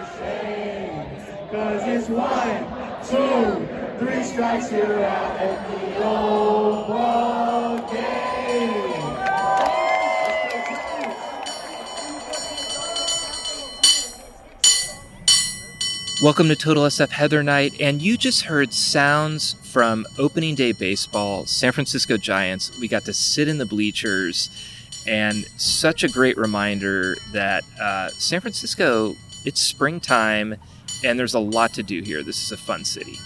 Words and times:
Cause 0.00 1.82
it's 1.84 2.08
one, 2.08 2.64
two, 3.04 3.68
three 3.98 4.22
strikes, 4.22 4.72
you're 4.72 5.04
out 5.04 5.36
at 5.36 5.70
the 5.70 6.02
old 6.02 6.86
ball 6.86 7.78
game. 7.92 8.80
Welcome 16.22 16.48
to 16.48 16.56
Total 16.56 16.84
SF 16.84 17.10
Heather 17.10 17.42
Knight, 17.42 17.78
and 17.78 18.00
you 18.00 18.16
just 18.16 18.44
heard 18.44 18.72
sounds 18.72 19.56
from 19.70 20.06
opening 20.18 20.54
day 20.54 20.72
baseball, 20.72 21.44
San 21.44 21.72
Francisco 21.72 22.16
Giants. 22.16 22.78
We 22.80 22.88
got 22.88 23.04
to 23.04 23.12
sit 23.12 23.48
in 23.48 23.58
the 23.58 23.66
bleachers, 23.66 24.48
and 25.06 25.44
such 25.58 26.04
a 26.04 26.08
great 26.08 26.38
reminder 26.38 27.16
that 27.32 27.64
uh, 27.78 28.08
San 28.12 28.40
Francisco, 28.40 29.14
it's 29.44 29.60
springtime, 29.60 30.56
and 31.04 31.18
there's 31.18 31.34
a 31.34 31.40
lot 31.40 31.72
to 31.74 31.82
do 31.82 32.02
here. 32.02 32.22
This 32.22 32.42
is 32.42 32.52
a 32.52 32.56
fun 32.56 32.84
city. 32.84 33.18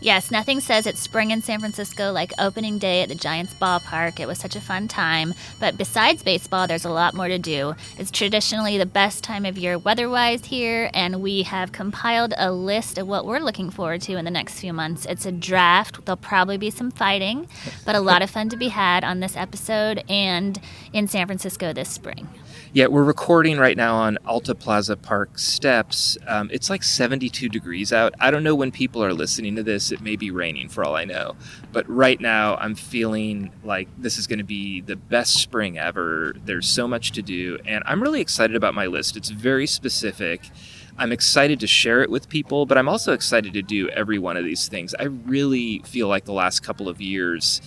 Yes, 0.00 0.30
nothing 0.30 0.60
says 0.60 0.86
it's 0.86 1.00
spring 1.00 1.32
in 1.32 1.42
San 1.42 1.58
Francisco 1.58 2.12
like 2.12 2.32
opening 2.38 2.78
day 2.78 3.02
at 3.02 3.08
the 3.08 3.16
Giants 3.16 3.52
ballpark. 3.54 4.20
It 4.20 4.28
was 4.28 4.38
such 4.38 4.54
a 4.54 4.60
fun 4.60 4.86
time. 4.86 5.34
But 5.58 5.76
besides 5.76 6.22
baseball, 6.22 6.68
there's 6.68 6.84
a 6.84 6.90
lot 6.90 7.14
more 7.14 7.26
to 7.26 7.36
do. 7.36 7.74
It's 7.98 8.12
traditionally 8.12 8.78
the 8.78 8.86
best 8.86 9.24
time 9.24 9.44
of 9.44 9.58
year 9.58 9.76
weather 9.76 10.08
wise 10.08 10.44
here, 10.44 10.88
and 10.94 11.20
we 11.20 11.42
have 11.42 11.72
compiled 11.72 12.32
a 12.38 12.52
list 12.52 12.96
of 12.96 13.08
what 13.08 13.26
we're 13.26 13.40
looking 13.40 13.70
forward 13.70 14.02
to 14.02 14.16
in 14.16 14.24
the 14.24 14.30
next 14.30 14.60
few 14.60 14.72
months. 14.72 15.04
It's 15.04 15.26
a 15.26 15.32
draft. 15.32 16.04
There'll 16.04 16.16
probably 16.16 16.58
be 16.58 16.70
some 16.70 16.92
fighting, 16.92 17.48
but 17.84 17.96
a 17.96 18.00
lot 18.00 18.22
of 18.22 18.30
fun 18.30 18.48
to 18.50 18.56
be 18.56 18.68
had 18.68 19.02
on 19.02 19.18
this 19.18 19.36
episode 19.36 20.04
and 20.08 20.60
in 20.92 21.08
San 21.08 21.26
Francisco 21.26 21.72
this 21.72 21.88
spring. 21.88 22.28
Yeah, 22.74 22.88
we're 22.88 23.04
recording 23.04 23.56
right 23.58 23.78
now 23.78 23.94
on 23.94 24.18
Alta 24.26 24.54
Plaza 24.54 24.94
Park 24.94 25.38
steps. 25.38 26.18
Um, 26.26 26.50
it's 26.52 26.68
like 26.68 26.82
72 26.82 27.48
degrees 27.48 27.94
out. 27.94 28.12
I 28.20 28.30
don't 28.30 28.42
know 28.44 28.54
when 28.54 28.70
people 28.70 29.02
are 29.02 29.14
listening 29.14 29.56
to 29.56 29.62
this. 29.62 29.90
It 29.90 30.02
may 30.02 30.16
be 30.16 30.30
raining 30.30 30.68
for 30.68 30.84
all 30.84 30.94
I 30.94 31.06
know. 31.06 31.34
But 31.72 31.88
right 31.88 32.20
now, 32.20 32.56
I'm 32.56 32.74
feeling 32.74 33.52
like 33.64 33.88
this 33.96 34.18
is 34.18 34.26
going 34.26 34.40
to 34.40 34.44
be 34.44 34.82
the 34.82 34.96
best 34.96 35.36
spring 35.40 35.78
ever. 35.78 36.34
There's 36.44 36.68
so 36.68 36.86
much 36.86 37.12
to 37.12 37.22
do. 37.22 37.58
And 37.64 37.82
I'm 37.86 38.02
really 38.02 38.20
excited 38.20 38.54
about 38.54 38.74
my 38.74 38.84
list. 38.84 39.16
It's 39.16 39.30
very 39.30 39.66
specific. 39.66 40.50
I'm 40.98 41.10
excited 41.10 41.60
to 41.60 41.66
share 41.66 42.02
it 42.02 42.10
with 42.10 42.28
people, 42.28 42.66
but 42.66 42.76
I'm 42.76 42.88
also 42.88 43.14
excited 43.14 43.54
to 43.54 43.62
do 43.62 43.88
every 43.88 44.18
one 44.18 44.36
of 44.36 44.44
these 44.44 44.68
things. 44.68 44.94
I 44.94 45.04
really 45.04 45.78
feel 45.86 46.08
like 46.08 46.26
the 46.26 46.32
last 46.32 46.60
couple 46.60 46.90
of 46.90 47.00
years, 47.00 47.62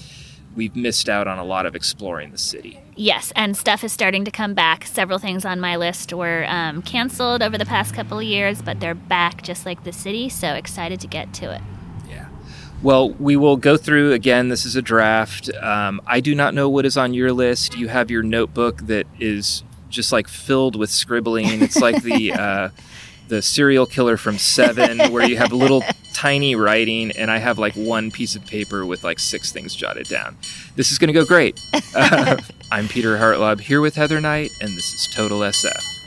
we've 0.55 0.75
missed 0.75 1.09
out 1.09 1.27
on 1.27 1.37
a 1.37 1.43
lot 1.43 1.65
of 1.65 1.75
exploring 1.75 2.31
the 2.31 2.37
city. 2.37 2.79
Yes, 2.95 3.31
and 3.35 3.55
stuff 3.55 3.83
is 3.83 3.91
starting 3.91 4.25
to 4.25 4.31
come 4.31 4.53
back. 4.53 4.85
Several 4.85 5.17
things 5.17 5.45
on 5.45 5.59
my 5.59 5.75
list 5.75 6.13
were 6.13 6.45
um, 6.47 6.81
canceled 6.81 7.41
over 7.41 7.57
the 7.57 7.65
past 7.65 7.93
couple 7.93 8.17
of 8.17 8.23
years, 8.23 8.61
but 8.61 8.79
they're 8.79 8.95
back 8.95 9.41
just 9.41 9.65
like 9.65 9.83
the 9.83 9.93
city. 9.93 10.29
So 10.29 10.53
excited 10.53 10.99
to 11.01 11.07
get 11.07 11.33
to 11.35 11.53
it. 11.53 11.61
Yeah. 12.07 12.27
Well, 12.83 13.11
we 13.11 13.35
will 13.35 13.57
go 13.57 13.77
through 13.77 14.13
again. 14.13 14.49
This 14.49 14.65
is 14.65 14.75
a 14.75 14.81
draft. 14.81 15.49
Um, 15.55 16.01
I 16.05 16.19
do 16.19 16.35
not 16.35 16.53
know 16.53 16.69
what 16.69 16.85
is 16.85 16.97
on 16.97 17.13
your 17.13 17.31
list. 17.31 17.77
You 17.77 17.87
have 17.87 18.11
your 18.11 18.23
notebook 18.23 18.81
that 18.83 19.07
is 19.19 19.63
just 19.89 20.11
like 20.11 20.27
filled 20.27 20.75
with 20.75 20.89
scribbling. 20.89 21.61
It's 21.61 21.79
like 21.79 22.03
the. 22.03 22.33
Uh, 22.41 22.69
the 23.31 23.41
serial 23.41 23.85
killer 23.85 24.17
from 24.17 24.37
Seven, 24.37 25.09
where 25.13 25.25
you 25.25 25.37
have 25.37 25.53
a 25.53 25.55
little 25.55 25.83
tiny 26.13 26.55
writing, 26.55 27.11
and 27.11 27.31
I 27.31 27.37
have 27.37 27.57
like 27.59 27.73
one 27.73 28.11
piece 28.11 28.35
of 28.35 28.45
paper 28.45 28.85
with 28.85 29.03
like 29.03 29.19
six 29.19 29.51
things 29.51 29.75
jotted 29.75 30.07
down. 30.07 30.37
This 30.75 30.91
is 30.91 30.97
going 30.97 31.07
to 31.07 31.13
go 31.13 31.25
great. 31.25 31.59
Uh, 31.93 32.37
I'm 32.71 32.87
Peter 32.87 33.17
Hartlaub 33.17 33.59
here 33.59 33.81
with 33.81 33.95
Heather 33.95 34.21
Knight, 34.21 34.49
and 34.61 34.77
this 34.77 34.93
is 34.93 35.13
Total 35.13 35.39
SF. 35.39 36.00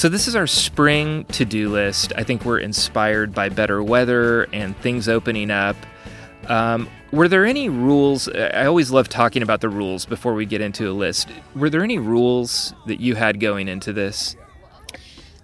So, 0.00 0.08
this 0.08 0.26
is 0.26 0.34
our 0.34 0.46
spring 0.46 1.26
to 1.26 1.44
do 1.44 1.68
list. 1.68 2.14
I 2.16 2.24
think 2.24 2.46
we're 2.46 2.58
inspired 2.58 3.34
by 3.34 3.50
better 3.50 3.82
weather 3.82 4.44
and 4.44 4.74
things 4.78 5.10
opening 5.10 5.50
up. 5.50 5.76
Um, 6.48 6.88
were 7.12 7.28
there 7.28 7.44
any 7.44 7.68
rules? 7.68 8.26
I 8.26 8.64
always 8.64 8.90
love 8.90 9.10
talking 9.10 9.42
about 9.42 9.60
the 9.60 9.68
rules 9.68 10.06
before 10.06 10.32
we 10.32 10.46
get 10.46 10.62
into 10.62 10.90
a 10.90 10.94
list. 10.94 11.28
Were 11.54 11.68
there 11.68 11.84
any 11.84 11.98
rules 11.98 12.72
that 12.86 13.00
you 13.00 13.14
had 13.14 13.40
going 13.40 13.68
into 13.68 13.92
this? 13.92 14.36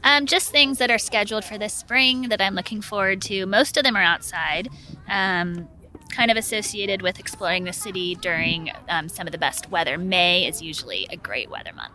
Um, 0.03 0.25
just 0.25 0.53
things 0.53 0.79
that 0.79 0.91
are 0.91 0.97
scheduled 0.97 1.45
for 1.45 1.59
this 1.59 1.75
spring 1.75 2.31
that 2.31 2.41
I'm 2.41 2.55
looking 2.55 2.81
forward 2.81 3.21
to. 3.23 3.45
Most 3.45 3.77
of 3.77 3.85
them 3.85 3.95
are 3.95 4.03
outside, 4.03 4.71
um, 5.07 5.69
kind 6.09 6.31
of 6.31 6.39
associated 6.39 7.03
with 7.03 7.21
exploring 7.21 7.65
the 7.65 7.75
city 7.75 8.15
during 8.15 8.73
um, 8.89 9.11
some 9.11 9.27
of 9.29 9.33
the 9.33 9.39
best 9.39 9.71
weather. 9.71 9.99
May 9.99 10.49
is 10.49 10.63
usually 10.63 11.07
a 11.11 11.17
great 11.19 11.51
weather 11.51 11.75
month. 11.75 11.93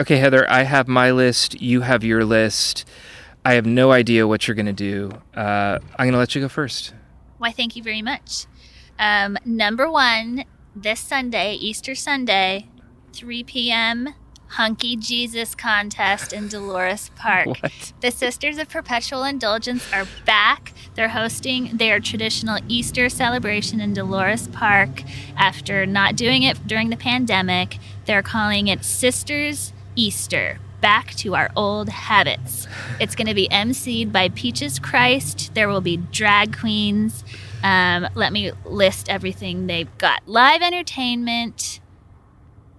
Okay, 0.00 0.16
Heather, 0.16 0.50
I 0.50 0.62
have 0.62 0.88
my 0.88 1.10
list. 1.10 1.60
You 1.60 1.82
have 1.82 2.02
your 2.02 2.24
list. 2.24 2.88
I 3.44 3.54
have 3.54 3.66
no 3.66 3.92
idea 3.92 4.26
what 4.26 4.48
you're 4.48 4.54
going 4.54 4.64
to 4.64 4.72
do. 4.72 5.10
Uh, 5.36 5.78
I'm 5.98 6.06
going 6.06 6.12
to 6.12 6.18
let 6.18 6.34
you 6.34 6.40
go 6.40 6.48
first. 6.48 6.94
Why, 7.36 7.52
thank 7.52 7.76
you 7.76 7.82
very 7.82 8.00
much. 8.00 8.46
Um, 8.98 9.36
number 9.44 9.90
one, 9.90 10.44
this 10.74 11.00
Sunday, 11.00 11.54
Easter 11.54 11.94
Sunday, 11.94 12.68
3 13.12 13.44
p.m., 13.44 14.14
Hunky 14.54 14.96
Jesus 14.96 15.54
contest 15.54 16.32
in 16.32 16.48
Dolores 16.48 17.10
Park. 17.16 17.46
What? 17.46 17.92
The 18.00 18.10
Sisters 18.10 18.56
of 18.56 18.68
Perpetual 18.68 19.22
Indulgence 19.24 19.84
are 19.92 20.06
back. 20.24 20.72
They're 20.94 21.10
hosting 21.10 21.76
their 21.76 22.00
traditional 22.00 22.58
Easter 22.66 23.08
celebration 23.10 23.80
in 23.80 23.94
Dolores 23.94 24.48
Park 24.48 25.02
after 25.36 25.86
not 25.86 26.16
doing 26.16 26.42
it 26.42 26.66
during 26.66 26.88
the 26.88 26.96
pandemic. 26.96 27.78
They're 28.06 28.22
calling 28.22 28.66
it 28.66 28.84
Sisters 28.84 29.72
Easter. 30.00 30.58
Back 30.80 31.10
to 31.16 31.34
our 31.34 31.50
old 31.54 31.90
habits. 31.90 32.66
It's 32.98 33.14
going 33.14 33.26
to 33.26 33.34
be 33.34 33.48
emceed 33.48 34.10
by 34.10 34.30
Peaches 34.30 34.78
Christ. 34.78 35.54
There 35.54 35.68
will 35.68 35.82
be 35.82 35.98
drag 35.98 36.58
queens. 36.58 37.22
Um, 37.62 38.08
let 38.14 38.32
me 38.32 38.52
list 38.64 39.10
everything 39.10 39.66
they've 39.66 39.98
got 39.98 40.26
live 40.26 40.62
entertainment, 40.62 41.80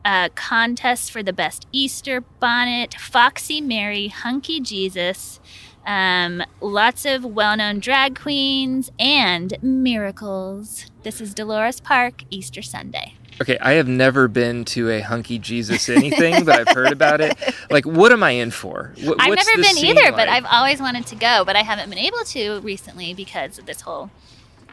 uh, 0.03 0.29
contest 0.33 1.11
for 1.11 1.21
the 1.21 1.31
best 1.31 1.67
Easter 1.71 2.21
bonnet, 2.21 2.95
Foxy 2.95 3.61
Mary, 3.61 4.07
Hunky 4.07 4.59
Jesus, 4.59 5.39
um, 5.85 6.41
lots 6.59 7.05
of 7.05 7.23
well 7.23 7.55
known 7.55 7.81
drag 7.81 8.19
queens, 8.19 8.91
and 8.97 9.53
miracles. 9.61 10.87
This 11.03 11.21
is 11.21 11.35
Dolores 11.35 11.81
Park, 11.81 12.23
Easter 12.31 12.63
Sunday. 12.63 13.13
Okay, 13.41 13.57
I 13.59 13.73
have 13.73 13.87
never 13.87 14.27
been 14.27 14.65
to 14.65 14.91
a 14.91 14.99
hunky 14.99 15.39
Jesus 15.39 15.89
anything, 15.89 16.45
but 16.45 16.59
I've 16.59 16.75
heard 16.75 16.91
about 16.91 17.21
it. 17.21 17.37
Like, 17.71 17.85
what 17.85 18.11
am 18.11 18.21
I 18.21 18.31
in 18.31 18.51
for? 18.51 18.93
What, 19.01 19.15
I've 19.21 19.33
never 19.33 19.55
been 19.55 19.77
either, 19.77 20.11
but? 20.11 20.27
I've 20.27 20.45
always 20.45 20.81
wanted 20.81 21.05
to 21.07 21.15
go, 21.15 21.45
but 21.45 21.55
I 21.55 21.61
haven't 21.61 21.89
been 21.89 21.99
able 21.99 22.23
to 22.25 22.59
recently 22.59 23.13
because 23.13 23.57
of 23.57 23.65
this 23.65 23.79
whole 23.81 24.11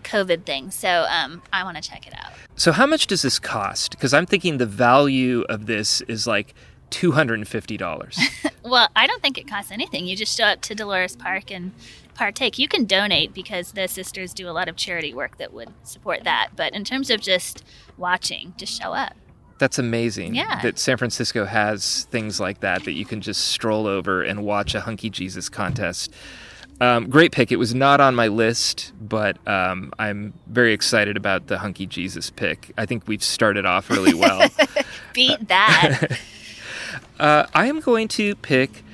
COVID 0.02 0.44
thing. 0.44 0.72
So 0.72 1.06
um, 1.08 1.42
I 1.52 1.62
want 1.62 1.76
to 1.76 1.82
check 1.82 2.08
it 2.08 2.14
out. 2.16 2.32
So, 2.56 2.72
how 2.72 2.86
much 2.86 3.06
does 3.06 3.22
this 3.22 3.38
cost? 3.38 3.92
Because 3.92 4.12
I'm 4.12 4.26
thinking 4.26 4.58
the 4.58 4.66
value 4.66 5.44
of 5.48 5.66
this 5.66 6.00
is 6.02 6.26
like 6.26 6.54
two 6.90 7.12
hundred 7.12 7.34
and 7.34 7.46
fifty 7.46 7.76
dollars. 7.76 8.18
Well, 8.64 8.88
I 8.94 9.06
don't 9.06 9.22
think 9.22 9.38
it 9.38 9.48
costs 9.48 9.70
anything. 9.70 10.06
You 10.06 10.14
just 10.14 10.36
show 10.36 10.44
up 10.44 10.60
to 10.62 10.74
Dolores 10.74 11.16
Park 11.16 11.50
and 11.50 11.72
partake. 12.18 12.58
You 12.58 12.68
can 12.68 12.84
donate 12.84 13.32
because 13.32 13.72
the 13.72 13.86
sisters 13.86 14.34
do 14.34 14.48
a 14.48 14.52
lot 14.52 14.68
of 14.68 14.76
charity 14.76 15.14
work 15.14 15.38
that 15.38 15.52
would 15.52 15.72
support 15.84 16.24
that. 16.24 16.50
But 16.56 16.74
in 16.74 16.84
terms 16.84 17.10
of 17.10 17.20
just 17.20 17.64
watching, 17.96 18.54
just 18.56 18.80
show 18.80 18.92
up. 18.92 19.14
That's 19.58 19.78
amazing. 19.78 20.34
Yeah. 20.34 20.60
That 20.62 20.78
San 20.78 20.96
Francisco 20.96 21.44
has 21.44 22.04
things 22.10 22.38
like 22.38 22.60
that 22.60 22.84
that 22.84 22.92
you 22.92 23.04
can 23.04 23.20
just 23.20 23.48
stroll 23.48 23.86
over 23.86 24.22
and 24.22 24.44
watch 24.44 24.74
a 24.74 24.80
hunky 24.80 25.10
Jesus 25.10 25.48
contest. 25.48 26.12
Um, 26.80 27.10
great 27.10 27.32
pick. 27.32 27.50
It 27.50 27.56
was 27.56 27.74
not 27.74 28.00
on 28.00 28.14
my 28.14 28.28
list, 28.28 28.92
but 29.00 29.36
um, 29.48 29.92
I'm 29.98 30.32
very 30.46 30.72
excited 30.72 31.16
about 31.16 31.48
the 31.48 31.58
Hunky 31.58 31.86
Jesus 31.86 32.30
pick. 32.30 32.72
I 32.78 32.86
think 32.86 33.08
we've 33.08 33.22
started 33.22 33.66
off 33.66 33.90
really 33.90 34.14
well. 34.14 34.48
Beat 35.12 35.48
that. 35.48 36.20
uh, 37.18 37.46
I 37.52 37.66
am 37.66 37.80
going 37.80 38.06
to 38.08 38.36
pick 38.36 38.84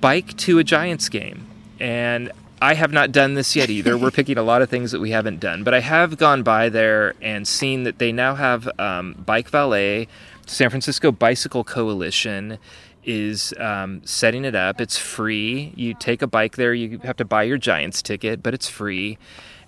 Bike 0.00 0.36
to 0.38 0.60
a 0.60 0.64
Giants 0.64 1.08
game. 1.08 1.48
And 1.80 2.30
I 2.62 2.74
have 2.74 2.92
not 2.92 3.10
done 3.10 3.34
this 3.34 3.56
yet 3.56 3.70
either. 3.70 3.98
We're 3.98 4.12
picking 4.12 4.38
a 4.38 4.42
lot 4.44 4.62
of 4.62 4.70
things 4.70 4.92
that 4.92 5.00
we 5.00 5.10
haven't 5.10 5.40
done, 5.40 5.64
but 5.64 5.74
I 5.74 5.80
have 5.80 6.16
gone 6.16 6.44
by 6.44 6.68
there 6.68 7.14
and 7.20 7.46
seen 7.46 7.82
that 7.82 7.98
they 7.98 8.12
now 8.12 8.36
have 8.36 8.70
um, 8.78 9.14
Bike 9.26 9.48
Valet, 9.48 10.06
San 10.46 10.70
Francisco 10.70 11.10
Bicycle 11.10 11.64
Coalition 11.64 12.58
is 13.02 13.52
um, 13.58 14.00
setting 14.04 14.44
it 14.44 14.54
up. 14.54 14.80
It's 14.80 14.96
free. 14.96 15.72
You 15.74 15.94
take 15.94 16.22
a 16.22 16.28
bike 16.28 16.54
there, 16.54 16.72
you 16.72 17.00
have 17.00 17.16
to 17.16 17.24
buy 17.24 17.42
your 17.42 17.58
Giants 17.58 18.00
ticket, 18.00 18.44
but 18.44 18.54
it's 18.54 18.68
free. 18.68 19.18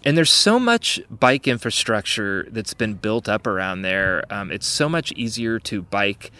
And 0.05 0.17
there's 0.17 0.32
so 0.32 0.61
much 0.61 1.00
bike 1.11 1.49
infrastructure 1.49 2.46
that's 2.49 2.75
been 2.75 2.94
built 2.94 3.29
up 3.29 3.49
around 3.49 3.82
there. 3.82 4.23
Um, 4.31 4.52
it's 4.52 4.69
so 4.69 4.88
much 4.88 5.11
easier 5.17 5.58
to 5.58 5.82
bike 5.82 6.31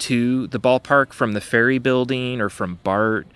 to 0.00 0.48
the 0.48 0.60
ballpark 0.60 1.14
from 1.14 1.32
the 1.32 1.40
ferry 1.40 1.78
building 1.78 2.42
or 2.42 2.50
from 2.50 2.78
BART. 2.84 3.26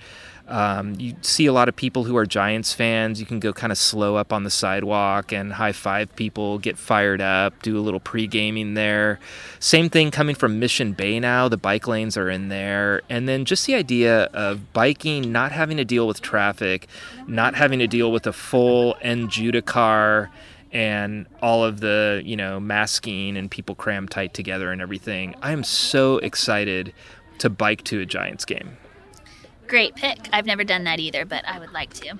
Um, 0.48 0.94
you 0.98 1.14
see 1.20 1.44
a 1.46 1.52
lot 1.52 1.68
of 1.68 1.76
people 1.76 2.04
who 2.04 2.16
are 2.16 2.24
Giants 2.24 2.72
fans. 2.72 3.20
You 3.20 3.26
can 3.26 3.38
go 3.38 3.52
kind 3.52 3.70
of 3.70 3.78
slow 3.78 4.16
up 4.16 4.32
on 4.32 4.44
the 4.44 4.50
sidewalk 4.50 5.32
and 5.32 5.52
high 5.52 5.72
five 5.72 6.14
people, 6.16 6.58
get 6.58 6.78
fired 6.78 7.20
up, 7.20 7.62
do 7.62 7.78
a 7.78 7.80
little 7.80 8.00
pre 8.00 8.26
gaming 8.26 8.74
there. 8.74 9.20
Same 9.60 9.90
thing 9.90 10.10
coming 10.10 10.34
from 10.34 10.58
Mission 10.58 10.92
Bay 10.92 11.20
now. 11.20 11.48
The 11.48 11.58
bike 11.58 11.86
lanes 11.86 12.16
are 12.16 12.30
in 12.30 12.48
there. 12.48 13.02
And 13.10 13.28
then 13.28 13.44
just 13.44 13.66
the 13.66 13.74
idea 13.74 14.24
of 14.32 14.72
biking, 14.72 15.30
not 15.30 15.52
having 15.52 15.76
to 15.76 15.84
deal 15.84 16.06
with 16.06 16.22
traffic, 16.22 16.88
not 17.26 17.54
having 17.54 17.78
to 17.80 17.86
deal 17.86 18.10
with 18.10 18.26
a 18.26 18.32
full 18.32 18.96
N 19.02 19.28
Judah 19.28 19.62
car 19.62 20.30
and 20.72 21.26
all 21.42 21.64
of 21.64 21.80
the, 21.80 22.22
you 22.24 22.36
know, 22.36 22.60
masking 22.60 23.36
and 23.36 23.50
people 23.50 23.74
crammed 23.74 24.10
tight 24.10 24.34
together 24.34 24.72
and 24.72 24.80
everything. 24.80 25.34
I 25.42 25.52
am 25.52 25.64
so 25.64 26.18
excited 26.18 26.92
to 27.38 27.50
bike 27.50 27.84
to 27.84 28.00
a 28.00 28.06
Giants 28.06 28.44
game. 28.44 28.76
Great 29.68 29.94
pick. 29.94 30.28
I've 30.32 30.46
never 30.46 30.64
done 30.64 30.84
that 30.84 30.98
either, 30.98 31.24
but 31.24 31.46
I 31.46 31.58
would 31.58 31.72
like 31.72 31.92
to. 31.94 32.18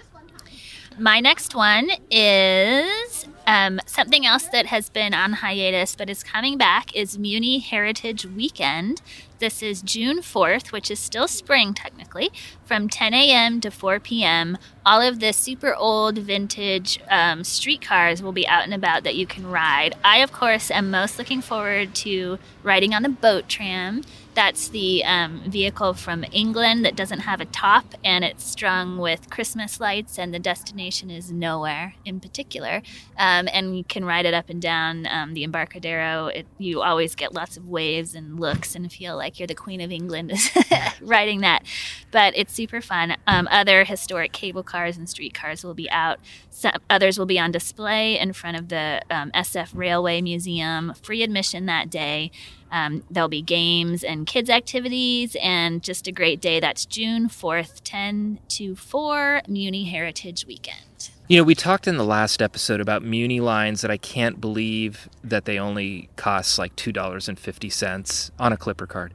My 0.99 1.21
next 1.21 1.55
one 1.55 1.91
is 2.11 3.27
um, 3.47 3.81
something 3.87 4.27
else 4.27 4.49
that 4.49 4.67
has 4.67 4.91
been 4.91 5.15
on 5.15 5.35
hiatus 5.35 5.97
but 5.97 6.11
is 6.11 6.23
coming 6.23 6.59
back 6.59 6.95
is 6.95 7.17
Muni 7.17 7.61
Heritage 7.61 8.27
Weekend. 8.27 9.01
This 9.39 9.63
is 9.63 9.81
June 9.81 10.19
4th, 10.19 10.73
which 10.73 10.91
is 10.91 10.99
still 10.99 11.29
spring 11.29 11.73
technically, 11.73 12.31
from 12.65 12.89
10 12.89 13.15
a.m. 13.15 13.61
to 13.61 13.71
4 13.71 14.01
p.m. 14.01 14.59
All 14.85 15.01
of 15.01 15.21
the 15.21 15.33
super 15.33 15.75
old 15.75 16.19
vintage 16.19 16.99
um, 17.09 17.45
streetcars 17.45 18.21
will 18.21 18.33
be 18.33 18.47
out 18.49 18.65
and 18.65 18.75
about 18.75 19.05
that 19.05 19.15
you 19.15 19.27
can 19.27 19.47
ride. 19.47 19.95
I, 20.05 20.19
of 20.19 20.33
course, 20.33 20.71
am 20.71 20.91
most 20.91 21.19
looking 21.19 21.41
forward 21.41 21.95
to 21.97 22.39
riding 22.63 22.93
on 22.93 23.03
the 23.03 23.09
boat 23.09 23.49
tram. 23.49 24.03
That's 24.39 24.69
the 24.69 25.05
um, 25.05 25.43
vehicle 25.49 25.95
from 25.95 26.25
England 26.31 26.85
that 26.85 26.95
doesn't 26.95 27.19
have 27.19 27.41
a 27.41 27.45
top 27.45 27.97
and 28.05 28.25
it's 28.25 28.45
strung 28.45 28.97
with 28.97 29.31
Christmas 29.31 29.81
lights, 29.81 30.17
and 30.17 30.33
the 30.33 30.39
destination 30.39 31.11
is 31.11 31.33
nowhere 31.33 31.95
in 32.05 32.21
particular. 32.21 32.83
Um, 33.19 33.49
and 33.53 33.77
you 33.77 33.83
can 33.83 34.05
ride 34.05 34.27
it 34.27 34.35
up 34.35 34.49
and 34.49 34.63
down 34.63 35.09
um, 35.09 35.35
the 35.35 35.43
Embarcadero. 35.43 36.29
It, 36.29 36.47
you 36.57 36.83
always 36.83 37.17
get 37.17 37.35
lots 37.35 37.57
of 37.57 37.67
waves 37.67 38.15
and 38.15 38.39
looks 38.39 38.77
and 38.77 38.93
feel 38.93 39.17
like 39.17 39.41
you're 39.41 39.49
the 39.49 39.57
Queen 39.57 39.81
of 39.81 39.91
England 39.91 40.33
riding 41.01 41.41
that. 41.41 41.65
But 42.13 42.33
it's 42.37 42.55
super 42.55 42.81
fun. 42.81 43.17
Um, 43.27 43.49
other 43.51 43.83
historic 43.83 44.33
cable 44.33 44.63
cars 44.63 44.97
and 44.97 45.09
streetcars 45.09 45.65
will 45.65 45.75
be 45.75 45.91
out. 45.91 46.21
Some, 46.59 46.73
others 46.91 47.21
will 47.21 47.27
be 47.27 47.39
on 47.39 47.53
display 47.53 48.19
in 48.19 48.33
front 48.33 48.57
of 48.57 48.69
the 48.69 49.01
um, 49.13 49.31
SF 49.31 49.71
Railway 49.75 50.21
Museum. 50.21 50.93
Free 51.05 51.23
admission 51.23 51.67
that 51.67 51.89
day. 51.89 52.33
Um, 52.73 53.05
there'll 53.09 53.29
be 53.29 53.43
games 53.43 54.03
and 54.03 54.27
kids' 54.27 54.51
activities 54.51 55.37
and 55.41 55.85
just 55.85 56.09
a 56.09 56.13
great 56.13 56.41
day. 56.41 56.59
That's 56.59 56.85
June 56.85 57.29
4th, 57.29 57.83
10 57.85 58.41
to 58.49 58.75
4, 58.75 59.43
Muni 59.47 59.85
Heritage 59.85 60.47
Weekend. 60.49 61.11
You 61.29 61.37
know, 61.37 61.45
we 61.45 61.55
talked 61.55 61.87
in 61.87 61.97
the 61.97 62.05
last 62.05 62.43
episode 62.43 62.81
about 62.81 63.05
Muni 63.05 63.39
lines 63.39 63.83
that 63.83 63.93
I 63.93 63.97
can't 63.97 64.41
believe 64.41 65.09
that 65.23 65.45
they 65.45 65.61
only 65.61 66.09
cost 66.17 66.59
like 66.59 66.75
$2.50 66.75 68.31
on 68.37 68.53
a 68.53 68.57
Clipper 68.57 68.89
card. 68.89 69.15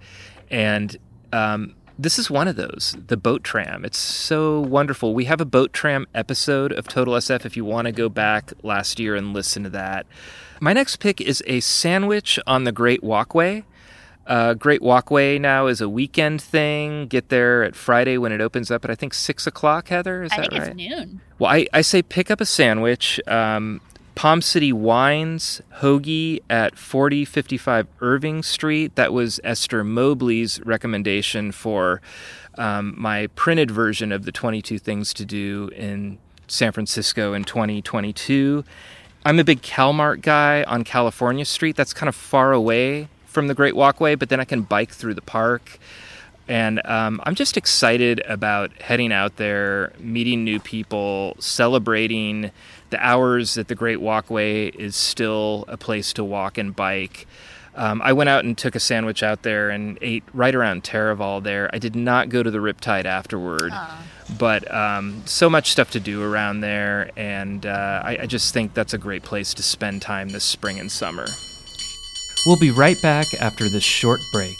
And 0.50 0.96
um, 1.34 1.76
this 1.98 2.18
is 2.18 2.30
one 2.30 2.48
of 2.48 2.56
those, 2.56 2.96
the 3.08 3.18
boat 3.18 3.44
tram. 3.44 3.86
It's 3.86 3.98
so 3.98 4.60
wonderful. 4.60 5.14
We 5.14 5.26
have 5.26 5.40
a 5.42 5.46
boat 5.46 5.74
tram 5.74 6.08
episode 6.14 6.72
of 6.72 6.88
Total 6.88 7.14
SF 7.16 7.46
if 7.46 7.56
you 7.56 7.66
want 7.66 7.86
to 7.86 7.92
go 7.92 8.10
back 8.10 8.52
last 8.64 9.00
year 9.00 9.16
and 9.16 9.34
listen 9.34 9.64
to 9.64 9.70
that. 9.72 10.06
My 10.60 10.74
next 10.74 10.98
pick 10.98 11.22
is 11.22 11.44
a 11.46 11.60
sandwich 11.60 12.40
on 12.48 12.64
the 12.64 12.72
Great 12.72 13.04
Walkway. 13.04 13.64
Uh, 14.26 14.54
Great 14.54 14.82
Walkway 14.82 15.38
now 15.38 15.68
is 15.68 15.82
a 15.82 15.90
weekend 15.90 16.42
thing. 16.42 17.08
Get 17.08 17.30
there 17.30 17.64
at 17.64 17.76
Friday 17.76 18.18
when 18.18 18.32
it 18.32 18.40
opens 18.42 18.72
up 18.72 18.86
at 18.86 18.92
I 18.92 18.96
think 18.96 19.14
six 19.14 19.46
o'clock. 19.46 19.90
Heather, 19.90 20.24
is 20.24 20.32
I 20.32 20.38
that 20.38 20.50
think 20.50 20.62
right? 20.62 20.70
it's 20.70 20.78
noon. 20.78 21.22
Well, 21.40 21.52
I, 21.52 21.68
I 21.74 21.82
say 21.82 22.02
pick 22.02 22.32
up 22.32 22.40
a 22.40 22.46
sandwich. 22.46 23.20
Um, 23.28 23.82
Palm 24.16 24.42
City 24.42 24.72
Wines 24.72 25.62
Hoagie 25.78 26.42
at 26.50 26.78
4055 26.78 27.88
Irving 28.02 28.44
Street. 28.44 28.96
That 28.96 29.12
was 29.12 29.40
Esther 29.44 29.84
Mobley's 29.84 30.60
recommendation 30.62 31.52
for 31.52 32.02
um, 32.58 32.94
my 32.98 33.28
printed 33.28 33.72
version 33.72 34.12
of 34.12 34.26
the 34.26 34.32
22 34.32 34.78
Things 34.78 35.14
to 35.16 35.26
Do 35.26 35.70
in 35.76 36.20
San 36.48 36.72
Francisco 36.72 37.34
in 37.34 37.44
2022. 37.44 38.64
I'm 39.26 39.40
a 39.40 39.44
big 39.44 39.62
Calmart 39.62 40.22
guy 40.22 40.64
on 40.64 40.84
California 40.84 41.46
Street. 41.46 41.76
That's 41.76 41.94
kind 41.94 42.10
of 42.10 42.16
far 42.16 42.52
away 42.52 43.08
from 43.26 43.48
the 43.48 43.56
Great 43.56 43.76
Walkway, 43.76 44.16
but 44.16 44.30
then 44.30 44.40
I 44.40 44.46
can 44.46 44.62
bike 44.62 44.92
through 44.92 45.16
the 45.16 45.22
park. 45.22 45.80
And 46.48 46.86
um, 46.86 47.22
I'm 47.24 47.36
just 47.36 47.56
excited 47.56 48.22
about 48.28 48.74
heading 48.82 49.14
out 49.14 49.38
there, 49.38 49.94
meeting 49.98 50.44
new 50.44 50.60
people, 50.60 51.36
celebrating 51.40 52.52
the 52.94 53.04
hours 53.04 53.56
that 53.56 53.68
the 53.68 53.76
Great 53.76 54.00
Walkway 54.00 54.68
is 54.68 54.96
still 54.96 55.66
a 55.68 55.78
place 55.78 56.14
to 56.14 56.24
walk 56.24 56.60
and 56.60 56.76
bike. 56.76 57.26
Um, 57.76 58.04
I 58.04 58.14
went 58.14 58.30
out 58.30 58.46
and 58.46 58.56
took 58.56 58.76
a 58.76 58.80
sandwich 58.80 59.24
out 59.24 59.42
there 59.42 59.72
and 59.72 59.98
ate 60.00 60.24
right 60.32 60.54
around 60.54 60.84
Taraval 60.84 61.42
there. 61.42 61.72
I 61.74 61.80
did 61.80 61.96
not 61.96 62.30
go 62.30 62.44
to 62.44 62.52
the 62.52 62.60
Riptide 62.60 63.06
afterward, 63.06 63.74
but 64.38 64.72
um, 64.72 65.24
so 65.26 65.50
much 65.50 65.72
stuff 65.72 65.90
to 65.92 66.00
do 66.00 66.22
around 66.22 66.62
there, 66.62 67.10
and 67.18 67.66
uh, 67.66 68.04
I, 68.06 68.20
I 68.22 68.26
just 68.28 68.54
think 68.54 68.76
that's 68.76 68.94
a 68.94 69.00
great 69.00 69.24
place 69.24 69.56
to 69.56 69.64
spend 69.64 70.04
time 70.04 70.30
this 70.30 70.44
spring 70.44 70.80
and 70.80 70.92
summer. 70.92 71.26
We'll 72.46 72.60
be 72.60 72.70
right 72.70 73.02
back 73.02 73.34
after 73.42 73.70
this 73.70 73.84
short 73.84 74.22
break. 74.32 74.56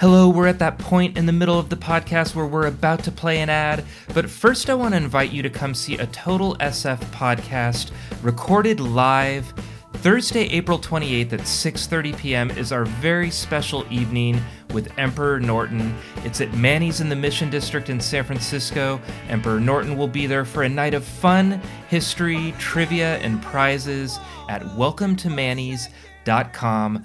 Hello, 0.00 0.28
we're 0.30 0.46
at 0.46 0.60
that 0.60 0.78
point 0.78 1.18
in 1.18 1.26
the 1.26 1.32
middle 1.32 1.58
of 1.58 1.68
the 1.68 1.76
podcast 1.76 2.34
where 2.34 2.46
we're 2.46 2.68
about 2.68 3.04
to 3.04 3.12
play 3.12 3.40
an 3.40 3.50
ad, 3.50 3.84
but 4.14 4.30
first 4.30 4.70
I 4.70 4.74
want 4.74 4.94
to 4.94 4.96
invite 4.96 5.30
you 5.30 5.42
to 5.42 5.50
come 5.50 5.74
see 5.74 5.98
a 5.98 6.06
Total 6.06 6.54
SF 6.54 7.00
podcast 7.10 7.90
recorded 8.22 8.80
live 8.80 9.52
Thursday, 9.92 10.44
April 10.44 10.78
28th 10.78 11.34
at 11.34 11.40
6:30 11.40 12.16
p.m. 12.16 12.50
is 12.52 12.72
our 12.72 12.86
very 12.86 13.30
special 13.30 13.84
evening 13.90 14.40
with 14.72 14.90
Emperor 14.98 15.38
Norton. 15.38 15.94
It's 16.24 16.40
at 16.40 16.54
Manny's 16.54 17.02
in 17.02 17.10
the 17.10 17.16
Mission 17.16 17.50
District 17.50 17.90
in 17.90 18.00
San 18.00 18.24
Francisco. 18.24 18.98
Emperor 19.28 19.60
Norton 19.60 19.98
will 19.98 20.08
be 20.08 20.26
there 20.26 20.46
for 20.46 20.62
a 20.62 20.68
night 20.70 20.94
of 20.94 21.04
fun, 21.04 21.60
history, 21.88 22.54
trivia, 22.58 23.18
and 23.18 23.42
prizes 23.42 24.18
at 24.48 24.62
welcometomannys.com. 24.62 27.04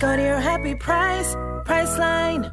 Go 0.00 0.16
to 0.16 0.22
your 0.22 0.40
happy 0.40 0.74
price, 0.74 1.34
Priceline. 1.64 2.52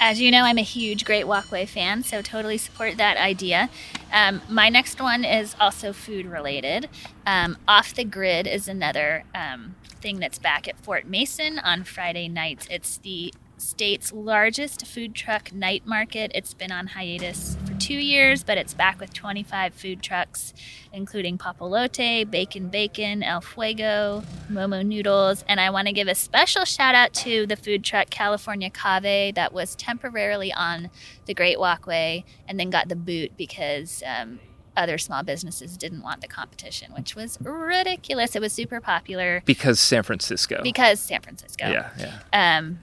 As 0.00 0.20
you 0.20 0.30
know, 0.30 0.42
I'm 0.42 0.58
a 0.58 0.62
huge 0.62 1.04
Great 1.04 1.24
Walkway 1.24 1.66
fan, 1.66 2.02
so 2.02 2.22
totally 2.22 2.58
support 2.58 2.96
that 2.96 3.16
idea. 3.18 3.68
Um, 4.12 4.40
my 4.48 4.68
next 4.68 5.00
one 5.00 5.24
is 5.24 5.54
also 5.60 5.92
food 5.92 6.26
related. 6.26 6.88
Um, 7.26 7.58
Off 7.68 7.94
the 7.94 8.04
Grid 8.04 8.46
is 8.46 8.68
another 8.68 9.24
um, 9.34 9.76
thing 10.00 10.18
that's 10.18 10.38
back 10.38 10.66
at 10.66 10.78
Fort 10.78 11.06
Mason 11.06 11.58
on 11.58 11.84
Friday 11.84 12.28
nights. 12.28 12.66
It's 12.70 12.96
the 12.98 13.32
state's 13.64 14.12
largest 14.12 14.86
food 14.86 15.14
truck 15.14 15.52
night 15.52 15.86
market. 15.86 16.30
It's 16.34 16.54
been 16.54 16.70
on 16.70 16.88
hiatus 16.88 17.56
for 17.66 17.74
two 17.74 17.94
years, 17.94 18.44
but 18.44 18.58
it's 18.58 18.74
back 18.74 19.00
with 19.00 19.12
25 19.12 19.74
food 19.74 20.02
trucks, 20.02 20.52
including 20.92 21.38
Papalote, 21.38 22.30
Bacon 22.30 22.68
Bacon, 22.68 23.22
El 23.22 23.40
Fuego, 23.40 24.22
Momo 24.50 24.84
Noodles. 24.84 25.44
And 25.48 25.60
I 25.60 25.70
want 25.70 25.88
to 25.88 25.92
give 25.92 26.08
a 26.08 26.14
special 26.14 26.64
shout 26.64 26.94
out 26.94 27.12
to 27.14 27.46
the 27.46 27.56
food 27.56 27.82
truck 27.82 28.10
California 28.10 28.70
Cave 28.70 29.34
that 29.34 29.52
was 29.52 29.74
temporarily 29.74 30.52
on 30.52 30.90
the 31.26 31.34
Great 31.34 31.58
Walkway 31.58 32.24
and 32.46 32.60
then 32.60 32.70
got 32.70 32.88
the 32.88 32.96
boot 32.96 33.32
because. 33.36 34.02
Um, 34.06 34.40
other 34.76 34.98
small 34.98 35.22
businesses 35.22 35.76
didn't 35.76 36.02
want 36.02 36.20
the 36.20 36.26
competition, 36.26 36.92
which 36.94 37.14
was 37.14 37.38
ridiculous. 37.40 38.34
It 38.34 38.40
was 38.40 38.52
super 38.52 38.80
popular 38.80 39.40
Because 39.44 39.78
San 39.78 40.02
Francisco. 40.02 40.60
because 40.64 40.98
San 40.98 41.20
Francisco 41.20 41.70
yeah, 41.70 41.90
yeah. 41.96 42.58
um, 42.58 42.80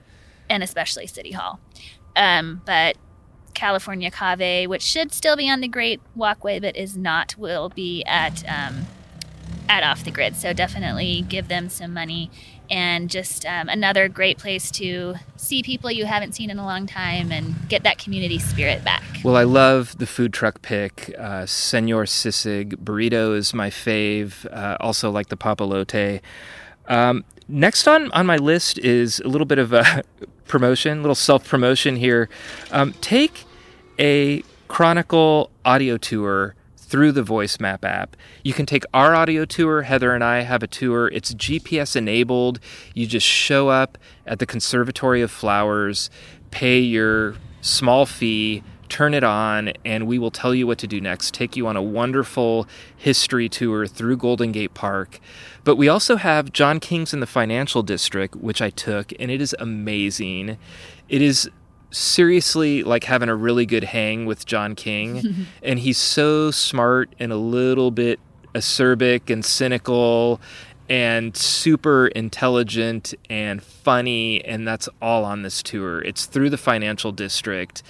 and 0.52 0.62
especially 0.62 1.06
City 1.06 1.32
Hall. 1.32 1.58
Um, 2.14 2.60
but 2.66 2.96
California 3.54 4.10
Cave, 4.10 4.68
which 4.68 4.82
should 4.82 5.12
still 5.12 5.36
be 5.36 5.50
on 5.50 5.60
the 5.60 5.68
Great 5.68 6.00
Walkway, 6.14 6.60
but 6.60 6.76
is 6.76 6.96
not, 6.96 7.34
will 7.38 7.70
be 7.70 8.04
at 8.04 8.44
um, 8.48 8.86
at 9.68 9.82
Off 9.82 10.04
the 10.04 10.10
Grid. 10.10 10.36
So 10.36 10.52
definitely 10.52 11.22
give 11.22 11.48
them 11.48 11.68
some 11.68 11.94
money. 11.94 12.30
And 12.70 13.10
just 13.10 13.44
um, 13.44 13.68
another 13.68 14.08
great 14.08 14.38
place 14.38 14.70
to 14.72 15.14
see 15.36 15.62
people 15.62 15.90
you 15.90 16.06
haven't 16.06 16.34
seen 16.34 16.48
in 16.50 16.58
a 16.58 16.64
long 16.64 16.86
time 16.86 17.30
and 17.30 17.54
get 17.68 17.82
that 17.82 17.98
community 17.98 18.38
spirit 18.38 18.82
back. 18.82 19.02
Well, 19.24 19.36
I 19.36 19.42
love 19.42 19.98
the 19.98 20.06
food 20.06 20.32
truck 20.32 20.62
pick. 20.62 21.14
Uh, 21.18 21.44
Senor 21.44 22.04
Sisig 22.04 22.76
burrito 22.76 23.36
is 23.36 23.52
my 23.52 23.68
fave. 23.68 24.46
Uh, 24.50 24.76
also 24.80 25.10
like 25.10 25.28
the 25.28 25.36
papalote. 25.36 26.20
Um, 26.88 27.24
next 27.52 27.86
on 27.86 28.10
on 28.12 28.26
my 28.26 28.36
list 28.36 28.78
is 28.78 29.20
a 29.20 29.28
little 29.28 29.44
bit 29.44 29.58
of 29.58 29.72
a 29.72 30.02
promotion, 30.48 30.98
a 30.98 31.00
little 31.02 31.14
self 31.14 31.48
promotion 31.48 31.96
here. 31.96 32.28
Um, 32.70 32.94
take 33.00 33.44
a 33.98 34.42
Chronicle 34.68 35.50
audio 35.64 35.98
tour 35.98 36.54
through 36.76 37.12
the 37.12 37.22
Voice 37.22 37.60
Map 37.60 37.84
app. 37.84 38.16
You 38.42 38.52
can 38.52 38.66
take 38.66 38.84
our 38.92 39.14
audio 39.14 39.44
tour. 39.44 39.82
Heather 39.82 40.14
and 40.14 40.24
I 40.24 40.40
have 40.42 40.62
a 40.62 40.66
tour. 40.66 41.08
It's 41.08 41.34
GPS 41.34 41.94
enabled. 41.94 42.58
You 42.94 43.06
just 43.06 43.26
show 43.26 43.68
up 43.68 43.98
at 44.26 44.38
the 44.38 44.46
Conservatory 44.46 45.22
of 45.22 45.30
Flowers, 45.30 46.10
pay 46.50 46.78
your 46.80 47.36
small 47.60 48.06
fee, 48.06 48.62
turn 48.92 49.14
it 49.14 49.24
on, 49.24 49.72
and 49.86 50.06
we 50.06 50.18
will 50.18 50.30
tell 50.30 50.54
you 50.54 50.66
what 50.66 50.76
to 50.78 50.86
do 50.86 51.00
next. 51.00 51.32
Take 51.32 51.56
you 51.56 51.66
on 51.66 51.76
a 51.76 51.82
wonderful 51.82 52.68
history 52.94 53.48
tour 53.48 53.86
through 53.86 54.18
Golden 54.18 54.52
Gate 54.52 54.74
Park. 54.74 55.18
But 55.64 55.76
we 55.76 55.88
also 55.88 56.16
have 56.16 56.52
John 56.52 56.78
King's 56.78 57.14
in 57.14 57.20
the 57.20 57.26
Financial 57.26 57.82
District, 57.82 58.36
which 58.36 58.60
I 58.60 58.68
took, 58.68 59.12
and 59.18 59.30
it 59.30 59.40
is 59.40 59.56
amazing. 59.58 60.58
It 61.08 61.22
is 61.22 61.50
seriously 61.90 62.82
like 62.82 63.04
having 63.04 63.30
a 63.30 63.34
really 63.34 63.64
good 63.64 63.84
hang 63.84 64.26
with 64.26 64.44
John 64.44 64.74
King. 64.74 65.46
and 65.62 65.78
he's 65.78 65.98
so 65.98 66.50
smart 66.50 67.14
and 67.18 67.32
a 67.32 67.36
little 67.36 67.90
bit 67.90 68.20
acerbic 68.54 69.30
and 69.30 69.42
cynical 69.42 70.38
and 70.90 71.34
super 71.34 72.08
intelligent 72.08 73.14
and 73.30 73.62
funny. 73.62 74.44
And 74.44 74.68
that's 74.68 74.88
all 75.00 75.24
on 75.24 75.40
this 75.40 75.62
tour. 75.62 76.02
It's 76.02 76.26
through 76.26 76.50
the 76.50 76.58
financial 76.58 77.12
district. 77.12 77.82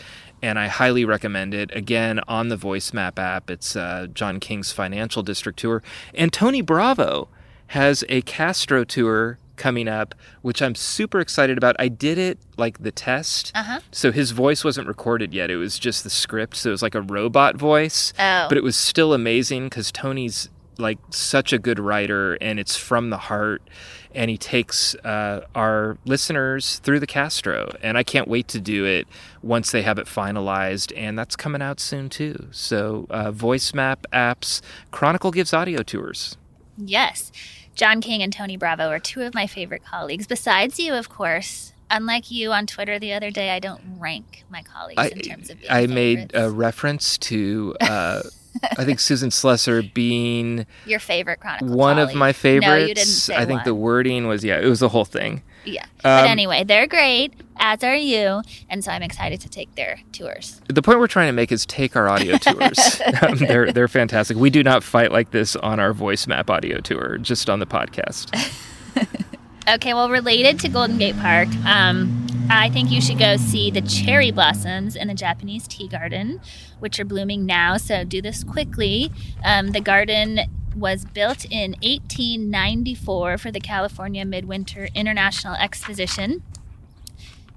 And 0.43 0.59
I 0.59 0.67
highly 0.67 1.05
recommend 1.05 1.55
it. 1.55 1.71
Again, 1.75 2.21
on 2.27 2.49
the 2.49 2.57
Voice 2.57 2.93
Map 2.93 3.19
app, 3.19 3.49
it's 3.49 3.77
uh, 3.77 4.09
John 4.13 4.41
King's 4.41 4.73
Financial 4.73 5.23
District 5.23 5.59
Tour. 5.59 5.83
And 6.15 6.33
Tony 6.33 6.61
Bravo 6.61 7.29
has 7.69 8.05
a 8.09 8.23
Castro 8.23 8.85
tour 8.85 9.39
coming 9.57 9.87
up, 9.87 10.15
which 10.43 10.61
I'm 10.61 10.75
super 10.75 11.21
excited 11.21 11.57
about. 11.57 11.77
I 11.79 11.89
did 11.89 12.19
it 12.19 12.39
like 12.57 12.83
the 12.83 12.91
test. 12.91 13.53
Uh-huh. 13.55 13.81
So 13.93 14.11
his 14.11 14.33
voice 14.33 14.65
wasn't 14.65 14.89
recorded 14.89 15.33
yet. 15.33 15.51
It 15.51 15.57
was 15.57 15.79
just 15.79 16.03
the 16.03 16.11
script. 16.11 16.57
So 16.57 16.71
it 16.71 16.73
was 16.73 16.83
like 16.83 16.97
a 16.97 17.03
robot 17.03 17.57
voice. 17.57 18.13
Oh. 18.19 18.47
But 18.49 18.59
it 18.59 18.65
was 18.65 18.77
still 18.77 19.15
amazing 19.15 19.67
because 19.67 19.93
Tony's 19.93 20.49
like 20.79 20.99
such 21.11 21.53
a 21.53 21.59
good 21.59 21.79
writer 21.79 22.35
and 22.41 22.59
it's 22.59 22.77
from 22.77 23.11
the 23.11 23.19
heart. 23.19 23.63
And 24.15 24.31
he 24.31 24.39
takes 24.39 24.95
uh, 24.97 25.47
our 25.55 25.99
listeners 26.05 26.79
through 26.81 27.01
the 27.01 27.07
Castro. 27.07 27.75
And 27.83 27.97
I 27.97 28.03
can't 28.03 28.29
wait 28.29 28.49
to 28.49 28.61
do 28.61 28.85
it 28.85 29.07
once 29.43 29.71
they 29.71 29.83
have 29.83 29.99
it 29.99 30.07
finalized. 30.07 30.93
And 30.97 31.19
that's 31.19 31.37
coming 31.37 31.63
out 31.63 31.81
soon 31.81 32.09
too. 32.09 32.49
So, 32.51 33.07
uh, 33.11 33.31
voice 33.31 33.75
map 33.75 34.07
apps, 34.13 34.61
Chronicle 34.91 35.31
gives 35.31 35.53
audio 35.53 35.83
tours. 35.83 36.37
Yes. 36.77 37.33
John 37.75 38.01
King 38.01 38.23
and 38.23 38.33
Tony 38.33 38.57
Bravo 38.57 38.89
are 38.89 38.99
two 38.99 39.23
of 39.23 39.35
my 39.35 39.47
favorite 39.47 39.85
colleagues, 39.85 40.27
besides 40.27 40.79
you, 40.79 40.95
of 40.95 41.09
course. 41.09 41.73
Unlike 41.91 42.31
you 42.31 42.53
on 42.53 42.67
Twitter 42.67 42.99
the 42.99 43.13
other 43.13 43.31
day, 43.31 43.51
I 43.51 43.59
don't 43.59 43.83
rank 43.99 44.45
my 44.51 44.63
colleagues 44.63 44.99
I, 44.99 45.09
in 45.09 45.21
terms 45.21 45.51
of 45.51 45.61
being 45.61 45.71
I 45.71 45.87
made 45.87 46.31
a 46.35 46.51
reference 46.51 47.19
to, 47.19 47.77
uh, 47.81 48.23
I 48.79 48.85
think 48.85 49.01
Susan 49.01 49.31
Slusser 49.31 49.93
being 49.95 50.67
your 50.87 51.01
favorite 51.01 51.41
Chronicle. 51.41 51.69
one 51.69 51.99
of 51.99 52.15
my 52.15 52.33
favorites. 52.33 52.67
No, 52.69 52.77
you 52.77 52.95
didn't 52.95 53.07
say 53.07 53.35
I 53.37 53.45
think 53.45 53.59
one. 53.61 53.65
the 53.65 53.75
wording 53.75 54.27
was, 54.27 54.45
yeah, 54.45 54.61
it 54.61 54.67
was 54.67 54.81
the 54.81 54.89
whole 54.91 55.05
thing. 55.05 55.43
Yeah. 55.65 55.87
but 56.03 56.25
Um, 56.25 56.31
anyway, 56.31 56.65
they're 56.65 56.87
great, 56.89 57.33
as 57.59 57.85
are 57.85 57.95
you. 57.95 58.43
And 58.69 58.85
so 58.85 58.91
I'm 58.91 59.03
excited 59.03 59.41
to 59.43 59.49
take 59.49 59.75
their 59.77 60.01
tours. 60.13 60.61
The 60.69 60.83
point 60.83 60.99
we're 60.99 61.07
trying 61.07 61.29
to 61.29 61.33
make 61.33 61.53
is 61.53 61.65
take 61.67 61.95
our 61.97 62.09
audio 62.09 62.37
tours. 62.39 63.01
Um, 63.23 63.37
they're 63.39 63.71
they're 63.73 63.89
fantastic. 63.89 64.37
We 64.37 64.51
do 64.51 64.63
not 64.63 64.83
fight 64.83 65.13
like 65.13 65.31
this 65.31 65.55
on 65.57 65.79
our 65.79 65.93
voice 65.93 66.27
map 66.27 66.51
audio 66.51 66.79
tour, 66.81 67.19
just 67.19 67.49
on 67.49 67.59
the 67.61 67.67
podcast. 67.67 68.31
Okay, 69.69 69.95
well, 69.95 70.11
related 70.11 70.59
to 70.61 70.69
Golden 70.69 70.99
Gate 70.99 71.17
Park, 71.19 71.47
um, 71.65 72.22
I 72.49 72.71
think 72.71 72.91
you 72.91 73.01
should 73.01 73.19
go 73.19 73.37
see 73.37 73.71
the 73.71 73.81
cherry 73.81 74.31
blossoms 74.31 74.97
in 74.97 75.09
the 75.09 75.15
Japanese 75.15 75.67
tea 75.67 75.89
garden, 75.89 76.41
which 76.81 76.99
are 77.01 77.05
blooming 77.05 77.47
now. 77.47 77.77
So 77.77 78.05
do 78.05 78.21
this 78.21 78.45
quickly. 78.45 79.11
Um, 79.45 79.73
the 79.73 79.81
garden 79.81 80.41
was 80.77 81.05
built 81.05 81.45
in 81.45 81.73
1894 81.83 83.39
for 83.39 83.51
the 83.51 83.61
California 83.61 84.25
Midwinter 84.25 84.89
International 84.95 85.55
Exposition. 85.55 86.43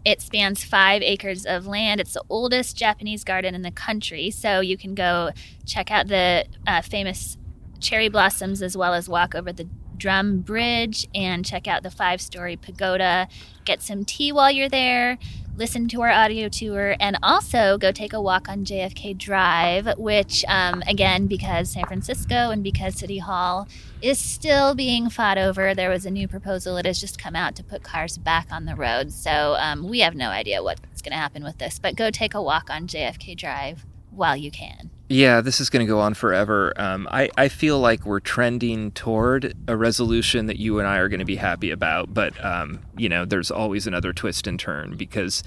It 0.03 0.21
spans 0.21 0.63
five 0.63 1.01
acres 1.01 1.45
of 1.45 1.65
land. 1.65 1.99
It's 1.99 2.13
the 2.13 2.23
oldest 2.29 2.77
Japanese 2.77 3.23
garden 3.23 3.55
in 3.55 3.63
the 3.63 3.71
country. 3.71 4.29
So 4.29 4.59
you 4.59 4.77
can 4.77 4.93
go 4.93 5.31
check 5.65 5.89
out 5.91 6.07
the 6.07 6.45
uh, 6.67 6.81
famous 6.81 7.37
cherry 7.79 8.09
blossoms 8.09 8.61
as 8.61 8.77
well 8.77 8.93
as 8.93 9.09
walk 9.09 9.33
over 9.35 9.51
the 9.51 9.67
drum 9.97 10.39
bridge 10.39 11.07
and 11.15 11.45
check 11.45 11.67
out 11.67 11.83
the 11.83 11.89
five 11.89 12.21
story 12.21 12.55
pagoda. 12.55 13.27
Get 13.65 13.81
some 13.81 14.05
tea 14.05 14.31
while 14.31 14.51
you're 14.51 14.69
there. 14.69 15.17
Listen 15.57 15.87
to 15.87 16.01
our 16.01 16.11
audio 16.11 16.49
tour 16.49 16.95
and 16.99 17.17
also 17.23 17.77
go 17.77 17.91
take 17.91 18.13
a 18.13 18.21
walk 18.21 18.47
on 18.47 18.63
JFK 18.63 19.17
Drive, 19.17 19.97
which, 19.97 20.45
um, 20.47 20.83
again, 20.87 21.27
because 21.27 21.71
San 21.71 21.85
Francisco 21.85 22.51
and 22.51 22.61
because 22.61 22.95
City 22.95 23.17
Hall 23.17 23.67
is 24.01 24.19
still 24.19 24.75
being 24.75 25.09
fought 25.09 25.37
over, 25.37 25.73
there 25.73 25.89
was 25.89 26.05
a 26.05 26.11
new 26.11 26.27
proposal 26.27 26.75
that 26.75 26.85
has 26.85 26.99
just 26.99 27.17
come 27.17 27.35
out 27.35 27.55
to 27.55 27.63
put 27.63 27.83
cars 27.83 28.17
back 28.17 28.47
on 28.51 28.65
the 28.65 28.75
road. 28.75 29.11
So 29.11 29.55
um, 29.57 29.87
we 29.89 30.01
have 30.01 30.13
no 30.13 30.29
idea 30.29 30.61
what's 30.61 31.01
going 31.01 31.13
to 31.13 31.17
happen 31.17 31.43
with 31.43 31.57
this, 31.57 31.79
but 31.79 31.95
go 31.95 32.11
take 32.11 32.33
a 32.33 32.41
walk 32.41 32.69
on 32.69 32.85
JFK 32.87 33.35
Drive 33.35 33.85
while 34.11 34.35
you 34.35 34.51
can. 34.51 34.91
Yeah, 35.15 35.39
this 35.39 35.61
is 35.61 35.69
going 35.69 35.85
to 35.85 35.89
go 35.89 36.01
on 36.01 36.13
forever. 36.13 36.73
Um, 36.75 37.07
I, 37.09 37.29
I 37.37 37.47
feel 37.47 37.79
like 37.79 38.05
we're 38.05 38.19
trending 38.19 38.91
toward 38.91 39.55
a 39.65 39.77
resolution 39.77 40.47
that 40.47 40.57
you 40.59 40.77
and 40.79 40.87
I 40.89 40.97
are 40.97 41.07
going 41.07 41.21
to 41.21 41.25
be 41.25 41.37
happy 41.37 41.71
about. 41.71 42.13
But, 42.13 42.43
um, 42.43 42.81
you 42.97 43.07
know, 43.07 43.23
there's 43.23 43.49
always 43.49 43.87
another 43.87 44.11
twist 44.11 44.45
and 44.45 44.59
turn 44.59 44.97
because 44.97 45.41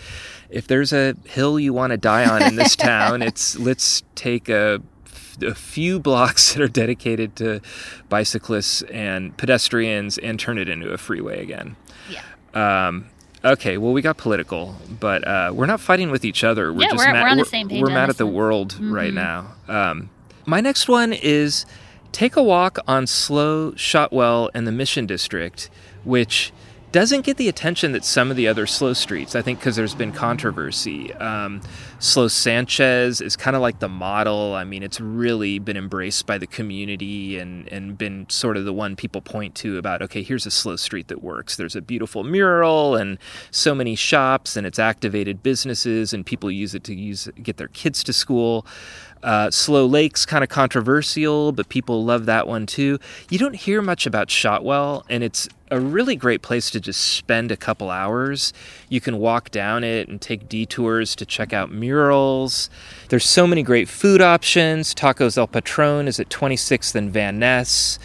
if 0.49 0.69
there's 0.69 0.95
a 0.95 1.15
hill 1.27 1.61
you 1.61 1.75
want 1.75 1.91
to 1.91 1.99
die 1.99 2.27
on 2.27 2.43
in 2.45 2.57
this 2.57 2.77
town, 2.77 3.21
it's 3.21 3.59
let's 3.59 4.03
take 4.15 4.49
a, 4.49 4.81
a 5.43 5.55
few 5.55 6.01
blocks 6.01 6.55
that 6.55 6.63
are 6.63 6.69
dedicated 6.69 7.37
to 7.37 7.61
bicyclists 8.09 8.81
and 8.85 9.37
pedestrians 9.37 10.17
and 10.17 10.41
turn 10.41 10.57
it 10.57 10.71
into 10.71 10.89
a 10.89 10.97
freeway 10.97 11.43
again. 11.43 11.77
Yeah. 12.09 12.23
Um, 12.55 13.11
okay, 13.45 13.79
well, 13.79 13.93
we 13.93 14.03
got 14.03 14.17
political, 14.17 14.75
but 15.01 15.27
uh, 15.27 15.51
we're 15.55 15.67
not 15.67 15.81
fighting 15.81 16.11
with 16.11 16.25
each 16.25 16.45
other. 16.45 16.73
We're 16.73 16.83
Yeah, 16.83 16.89
just 16.91 16.99
we're- 16.99 17.13
mad, 17.13 17.23
we're 17.23 17.29
on 17.31 17.39
the 17.39 17.45
same 17.45 17.69
page 17.69 17.83
We're 17.83 17.91
mad 17.91 18.09
at 18.11 18.17
the 18.19 18.27
world 18.27 18.77
right 18.81 19.13
Mhm. 19.13 19.15
now. 19.15 19.47
Um, 19.69 20.11
my 20.47 20.61
next 20.61 20.89
one 20.89 21.13
is 21.13 21.67
take 22.13 22.37
a 22.37 22.43
walk 22.43 22.79
on 22.89 23.07
Slow 23.07 23.73
Shotwell 23.75 24.51
and 24.55 24.67
the 24.67 24.73
Mission 24.73 25.07
District, 25.07 25.69
which 26.05 26.53
doesn't 26.93 27.23
get 27.23 27.37
the 27.37 27.49
attention 27.49 27.93
that 27.93 28.05
some 28.05 28.31
of 28.31 28.37
the 28.37 28.49
other 28.49 28.67
slow 28.67 28.93
streets. 28.93 29.37
I 29.37 29.43
think 29.43 29.59
because 29.59 29.77
there's 29.77 29.95
been 29.95 30.13
controversy. 30.13 31.13
Um, 31.15 31.61
slow 31.99 32.29
Sanchez 32.29 33.21
is 33.21 33.37
kind 33.37 33.57
of 33.57 33.63
like 33.63 33.79
the 33.79 33.89
model. 33.89 34.55
I 34.55 34.65
mean, 34.65 34.83
it's 34.83 35.01
really 35.01 35.59
been 35.59 35.77
embraced 35.77 36.27
by 36.27 36.39
the 36.39 36.47
community 36.47 37.39
and 37.39 37.69
and 37.69 37.99
been 37.99 38.29
sort 38.29 38.57
of 38.57 38.65
the 38.65 38.73
one 38.73 38.97
people 38.97 39.21
point 39.21 39.55
to 39.57 39.79
about 39.79 40.03
okay, 40.03 40.23
here's 40.23 40.47
a 40.47 40.51
slow 40.51 40.77
street 40.77 41.09
that 41.09 41.23
works. 41.23 41.57
There's 41.57 41.77
a 41.77 41.83
beautiful 41.83 42.25
mural 42.25 42.97
and 42.97 43.19
so 43.51 43.75
many 43.75 43.95
shops 43.95 44.57
and 44.57 44.67
it's 44.67 44.79
activated 44.79 45.43
businesses 45.43 46.13
and 46.13 46.25
people 46.25 46.51
use 46.51 46.75
it 46.75 46.85
to 46.85 46.95
use 46.95 47.29
get 47.43 47.57
their 47.57 47.69
kids 47.69 48.03
to 48.05 48.13
school. 48.13 48.67
Uh, 49.23 49.51
Slow 49.51 49.87
Lake's 49.87 50.25
kind 50.25 50.45
of 50.45 50.51
controversial, 50.51 51.53
but 51.53 51.69
people 51.69 52.05
love 52.05 52.27
that 52.27 52.47
one 52.47 52.67
too. 52.67 52.99
You 53.31 53.39
don't 53.39 53.57
hear 53.57 53.83
much 53.83 54.07
about 54.07 54.29
Shotwell, 54.31 55.05
and 55.09 55.25
it's 55.25 55.49
a 55.71 55.81
really 55.81 56.17
great 56.17 56.41
place 56.43 56.71
to 56.71 56.81
just 56.81 57.01
spend 57.01 57.51
a 57.51 57.57
couple 57.57 57.91
hours. 57.91 58.53
You 58.89 59.01
can 59.01 59.19
walk 59.19 59.51
down 59.51 59.85
it 59.85 60.09
and 60.09 60.21
take 60.21 60.49
detours 60.49 61.15
to 61.17 61.27
check 61.27 61.53
out 61.53 61.71
murals. 61.71 62.71
There's 63.09 63.27
so 63.27 63.47
many 63.47 63.63
great 63.63 63.89
food 63.89 64.21
options. 64.21 64.95
Tacos 64.95 65.37
El 65.37 65.49
Patron 65.49 66.09
is 66.09 66.21
at 66.21 66.29
26th 66.29 66.95
and 66.95 67.13
Van 67.13 67.39
Ness. 67.39 67.99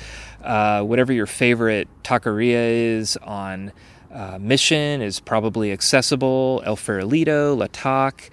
Uh, 0.44 0.84
whatever 0.84 1.14
your 1.14 1.26
favorite 1.26 1.88
taqueria 2.04 2.98
is 2.98 3.16
on 3.18 3.72
uh, 4.14 4.38
Mission 4.40 5.02
is 5.02 5.20
probably 5.20 5.72
accessible. 5.72 6.62
El 6.66 6.76
Farolito, 6.76 7.58
La 7.58 7.68
Tac. 7.72 8.30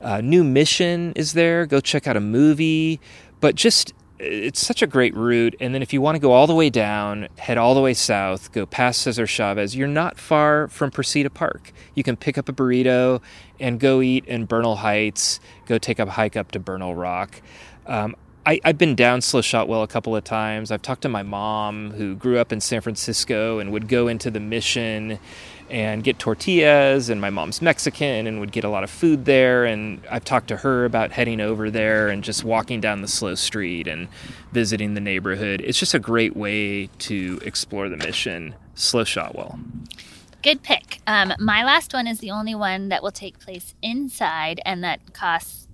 Uh, 0.00 0.20
New 0.20 0.44
Mission 0.44 1.12
is 1.16 1.32
there. 1.32 1.66
Go 1.66 1.80
check 1.80 2.06
out 2.06 2.16
a 2.16 2.20
movie. 2.20 3.00
But 3.40 3.54
just, 3.54 3.92
it's 4.18 4.64
such 4.64 4.82
a 4.82 4.86
great 4.86 5.14
route. 5.14 5.54
And 5.60 5.74
then 5.74 5.82
if 5.82 5.92
you 5.92 6.00
want 6.00 6.16
to 6.16 6.18
go 6.20 6.32
all 6.32 6.46
the 6.46 6.54
way 6.54 6.70
down, 6.70 7.28
head 7.38 7.58
all 7.58 7.74
the 7.74 7.80
way 7.80 7.94
south, 7.94 8.52
go 8.52 8.66
past 8.66 9.02
Cesar 9.02 9.26
Chavez, 9.26 9.76
you're 9.76 9.88
not 9.88 10.18
far 10.18 10.68
from 10.68 10.90
Precita 10.90 11.32
Park. 11.32 11.72
You 11.94 12.02
can 12.02 12.16
pick 12.16 12.38
up 12.38 12.48
a 12.48 12.52
burrito 12.52 13.20
and 13.60 13.80
go 13.80 14.00
eat 14.00 14.24
in 14.26 14.46
Bernal 14.46 14.76
Heights, 14.76 15.40
go 15.66 15.78
take 15.78 15.98
a 15.98 16.06
hike 16.06 16.36
up 16.36 16.52
to 16.52 16.58
Bernal 16.58 16.94
Rock. 16.94 17.40
Um, 17.86 18.16
I, 18.46 18.60
have 18.64 18.78
been 18.78 18.94
down 18.94 19.22
Slow 19.22 19.40
Shotwell 19.40 19.82
a 19.82 19.88
couple 19.88 20.14
of 20.14 20.22
times. 20.22 20.70
I've 20.70 20.82
talked 20.82 21.02
to 21.02 21.08
my 21.08 21.24
mom, 21.24 21.90
who 21.90 22.14
grew 22.14 22.38
up 22.38 22.52
in 22.52 22.60
San 22.60 22.80
Francisco 22.80 23.58
and 23.58 23.72
would 23.72 23.88
go 23.88 24.06
into 24.06 24.30
the 24.30 24.38
mission 24.38 25.18
and 25.70 26.04
get 26.04 26.18
tortillas. 26.18 27.08
And 27.08 27.20
my 27.20 27.30
mom's 27.30 27.60
Mexican 27.62 28.26
and 28.26 28.40
would 28.40 28.52
get 28.52 28.64
a 28.64 28.68
lot 28.68 28.84
of 28.84 28.90
food 28.90 29.24
there. 29.24 29.64
And 29.64 30.00
I've 30.10 30.24
talked 30.24 30.48
to 30.48 30.58
her 30.58 30.84
about 30.84 31.12
heading 31.12 31.40
over 31.40 31.70
there 31.70 32.08
and 32.08 32.22
just 32.22 32.44
walking 32.44 32.80
down 32.80 33.02
the 33.02 33.08
slow 33.08 33.34
street 33.34 33.86
and 33.86 34.08
visiting 34.52 34.94
the 34.94 35.00
neighborhood. 35.00 35.60
It's 35.64 35.78
just 35.78 35.94
a 35.94 35.98
great 35.98 36.36
way 36.36 36.86
to 36.86 37.40
explore 37.44 37.88
the 37.88 37.96
mission. 37.96 38.54
Slow 38.74 39.04
Shotwell. 39.04 39.58
Good 40.42 40.62
pick. 40.62 41.00
Um, 41.06 41.32
my 41.40 41.64
last 41.64 41.92
one 41.92 42.06
is 42.06 42.20
the 42.20 42.30
only 42.30 42.54
one 42.54 42.88
that 42.90 43.02
will 43.02 43.10
take 43.10 43.38
place 43.40 43.74
inside 43.82 44.60
and 44.64 44.84
that 44.84 45.12
costs 45.12 45.66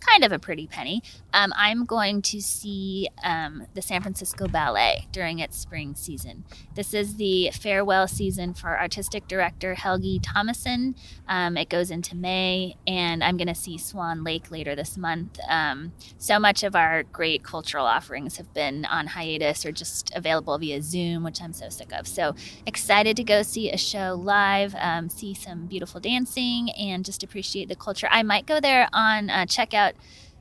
kind 0.00 0.24
of 0.24 0.32
a 0.32 0.38
pretty 0.38 0.66
penny. 0.66 1.02
Um, 1.34 1.52
I'm 1.56 1.84
going 1.84 2.22
to 2.22 2.40
see 2.40 3.08
um, 3.24 3.66
the 3.74 3.82
San 3.82 4.02
Francisco 4.02 4.46
Ballet 4.46 5.08
during 5.10 5.40
its 5.40 5.58
spring 5.58 5.96
season. 5.96 6.44
This 6.76 6.94
is 6.94 7.16
the 7.16 7.50
farewell 7.52 8.06
season 8.06 8.54
for 8.54 8.78
artistic 8.78 9.26
director 9.26 9.74
Helgi 9.74 10.20
Tomasson. 10.20 10.94
Um, 11.26 11.56
it 11.56 11.68
goes 11.68 11.90
into 11.90 12.14
May, 12.14 12.76
and 12.86 13.24
I'm 13.24 13.36
going 13.36 13.48
to 13.48 13.54
see 13.54 13.76
Swan 13.78 14.22
Lake 14.22 14.52
later 14.52 14.76
this 14.76 14.96
month. 14.96 15.40
Um, 15.48 15.92
so 16.18 16.38
much 16.38 16.62
of 16.62 16.76
our 16.76 17.02
great 17.02 17.42
cultural 17.42 17.84
offerings 17.84 18.36
have 18.36 18.54
been 18.54 18.84
on 18.84 19.08
hiatus 19.08 19.66
or 19.66 19.72
just 19.72 20.12
available 20.14 20.56
via 20.56 20.80
Zoom, 20.82 21.24
which 21.24 21.42
I'm 21.42 21.52
so 21.52 21.68
sick 21.68 21.92
of. 21.92 22.06
So 22.06 22.36
excited 22.64 23.16
to 23.16 23.24
go 23.24 23.42
see 23.42 23.72
a 23.72 23.76
show 23.76 24.14
live, 24.14 24.76
um, 24.78 25.08
see 25.08 25.34
some 25.34 25.66
beautiful 25.66 25.98
dancing, 25.98 26.70
and 26.78 27.04
just 27.04 27.24
appreciate 27.24 27.68
the 27.68 27.74
culture. 27.74 28.06
I 28.08 28.22
might 28.22 28.46
go 28.46 28.60
there 28.60 28.88
on 28.92 29.30
uh, 29.30 29.46
checkout 29.46 29.94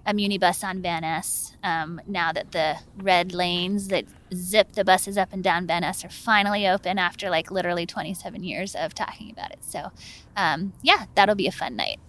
a 0.05 0.13
muni 0.13 0.37
bus 0.37 0.63
on 0.63 0.81
Van 0.81 1.01
Ness 1.01 1.55
um, 1.63 2.01
now 2.07 2.31
that 2.33 2.51
the 2.51 2.77
red 2.97 3.33
lanes 3.33 3.87
that 3.87 4.05
zip 4.33 4.73
the 4.73 4.83
buses 4.83 5.17
up 5.17 5.31
and 5.31 5.43
down 5.43 5.67
Van 5.67 5.81
Ness 5.81 6.03
are 6.03 6.09
finally 6.09 6.67
open 6.67 6.97
after 6.97 7.29
like 7.29 7.51
literally 7.51 7.85
27 7.85 8.43
years 8.43 8.75
of 8.75 8.93
talking 8.93 9.31
about 9.31 9.51
it. 9.51 9.63
So, 9.63 9.91
um, 10.35 10.73
yeah, 10.81 11.05
that'll 11.15 11.35
be 11.35 11.47
a 11.47 11.51
fun 11.51 11.75
night. 11.75 11.99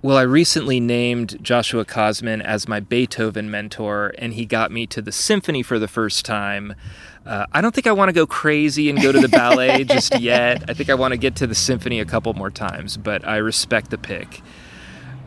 Well, 0.00 0.16
I 0.16 0.22
recently 0.22 0.80
named 0.80 1.38
Joshua 1.44 1.84
Kosman 1.84 2.42
as 2.42 2.66
my 2.66 2.80
Beethoven 2.80 3.52
mentor, 3.52 4.12
and 4.18 4.34
he 4.34 4.44
got 4.44 4.72
me 4.72 4.84
to 4.88 5.00
the 5.00 5.12
symphony 5.12 5.62
for 5.62 5.78
the 5.78 5.86
first 5.86 6.24
time. 6.24 6.74
Uh, 7.24 7.46
I 7.52 7.60
don't 7.60 7.72
think 7.72 7.86
I 7.86 7.92
want 7.92 8.08
to 8.08 8.12
go 8.12 8.26
crazy 8.26 8.90
and 8.90 9.00
go 9.00 9.12
to 9.12 9.20
the 9.20 9.28
ballet 9.28 9.84
just 9.88 10.18
yet. 10.18 10.68
I 10.68 10.74
think 10.74 10.90
I 10.90 10.94
want 10.94 11.12
to 11.12 11.18
get 11.18 11.36
to 11.36 11.46
the 11.46 11.54
symphony 11.54 12.00
a 12.00 12.04
couple 12.04 12.34
more 12.34 12.50
times, 12.50 12.96
but 12.96 13.24
I 13.24 13.36
respect 13.36 13.90
the 13.90 13.98
pick. 13.98 14.42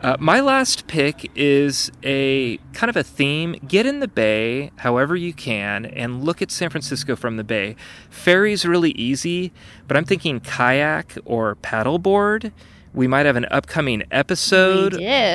Uh, 0.02 0.16
my 0.20 0.40
last 0.40 0.86
pick 0.86 1.30
is 1.34 1.90
a 2.02 2.58
kind 2.74 2.90
of 2.90 2.96
a 2.96 3.02
theme. 3.02 3.56
Get 3.66 3.86
in 3.86 4.00
the 4.00 4.08
bay 4.08 4.70
however 4.76 5.16
you 5.16 5.32
can 5.32 5.86
and 5.86 6.22
look 6.22 6.42
at 6.42 6.50
San 6.50 6.68
Francisco 6.70 7.16
from 7.16 7.36
the 7.38 7.44
bay. 7.44 7.76
Ferry's 8.10 8.66
really 8.66 8.90
easy, 8.92 9.52
but 9.88 9.96
I'm 9.96 10.04
thinking 10.04 10.40
kayak 10.40 11.16
or 11.24 11.56
paddleboard. 11.56 12.52
We 12.92 13.06
might 13.06 13.26
have 13.26 13.36
an 13.36 13.46
upcoming 13.50 14.04
episode 14.10 14.94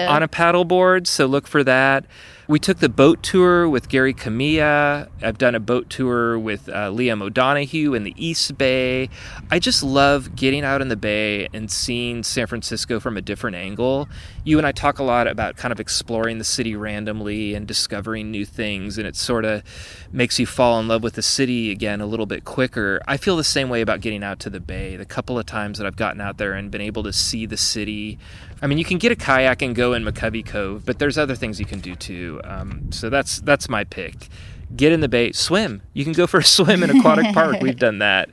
on 0.09 0.23
a 0.23 0.27
paddleboard, 0.27 1.05
so 1.07 1.25
look 1.25 1.47
for 1.47 1.63
that. 1.63 2.05
We 2.51 2.59
took 2.59 2.79
the 2.79 2.89
boat 2.89 3.23
tour 3.23 3.69
with 3.69 3.87
Gary 3.87 4.13
Kamiya. 4.13 5.07
I've 5.21 5.37
done 5.37 5.55
a 5.55 5.59
boat 5.61 5.89
tour 5.89 6.37
with 6.37 6.67
uh, 6.67 6.91
Liam 6.91 7.21
O'Donoghue 7.21 7.93
in 7.93 8.03
the 8.03 8.13
East 8.17 8.57
Bay. 8.57 9.07
I 9.49 9.57
just 9.57 9.81
love 9.81 10.35
getting 10.35 10.65
out 10.65 10.81
in 10.81 10.89
the 10.89 10.97
bay 10.97 11.47
and 11.53 11.71
seeing 11.71 12.23
San 12.23 12.47
Francisco 12.47 12.99
from 12.99 13.15
a 13.15 13.21
different 13.21 13.55
angle. 13.55 14.09
You 14.43 14.57
and 14.57 14.67
I 14.67 14.73
talk 14.73 14.99
a 14.99 15.03
lot 15.03 15.27
about 15.27 15.55
kind 15.55 15.71
of 15.71 15.79
exploring 15.79 16.39
the 16.39 16.43
city 16.43 16.75
randomly 16.75 17.53
and 17.53 17.65
discovering 17.65 18.31
new 18.31 18.43
things, 18.43 18.97
and 18.97 19.07
it 19.07 19.15
sort 19.15 19.45
of 19.45 19.63
makes 20.11 20.37
you 20.37 20.45
fall 20.45 20.77
in 20.81 20.89
love 20.89 21.03
with 21.03 21.13
the 21.13 21.21
city 21.21 21.71
again 21.71 22.01
a 22.01 22.05
little 22.05 22.25
bit 22.25 22.43
quicker. 22.43 23.01
I 23.07 23.15
feel 23.15 23.37
the 23.37 23.45
same 23.45 23.69
way 23.69 23.79
about 23.79 24.01
getting 24.01 24.25
out 24.25 24.39
to 24.39 24.49
the 24.49 24.59
bay. 24.59 24.97
The 24.97 25.05
couple 25.05 25.39
of 25.39 25.45
times 25.45 25.77
that 25.77 25.87
I've 25.87 25.95
gotten 25.95 26.19
out 26.19 26.37
there 26.37 26.51
and 26.51 26.69
been 26.69 26.81
able 26.81 27.03
to 27.03 27.13
see 27.13 27.45
the 27.45 27.55
city 27.55 28.19
I 28.61 28.67
mean, 28.67 28.77
you 28.77 28.85
can 28.85 28.97
get 28.97 29.11
a 29.11 29.15
kayak 29.15 29.61
and 29.61 29.75
go 29.75 29.93
in 29.93 30.03
McCovey 30.03 30.45
Cove, 30.45 30.85
but 30.85 30.99
there's 30.99 31.17
other 31.17 31.35
things 31.35 31.59
you 31.59 31.65
can 31.65 31.79
do 31.79 31.95
too. 31.95 32.39
Um, 32.43 32.91
so 32.91 33.09
that's 33.09 33.39
that's 33.41 33.67
my 33.69 33.83
pick. 33.83 34.29
Get 34.75 34.91
in 34.93 35.01
the 35.01 35.09
bay, 35.09 35.31
swim. 35.31 35.81
You 35.93 36.03
can 36.03 36.13
go 36.13 36.27
for 36.27 36.37
a 36.37 36.43
swim 36.43 36.83
in 36.83 36.89
Aquatic 36.89 37.33
Park. 37.33 37.57
We've 37.61 37.77
done 37.77 37.99
that, 37.99 38.29